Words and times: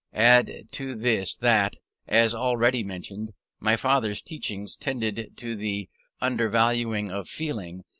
Add 0.15 0.69
to 0.71 0.95
this 0.95 1.35
that, 1.35 1.75
as 2.07 2.33
already 2.33 2.83
mentioned, 2.83 3.33
my 3.59 3.75
father's 3.75 4.23
teachings 4.23 4.75
tended 4.75 5.37
to 5.37 5.55
the 5.55 5.89
undervaluing 6.19 7.11
of 7.11 7.29
feeling. 7.29 7.83